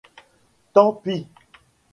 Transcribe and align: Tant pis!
Tant 0.77 0.93
pis! 1.03 1.25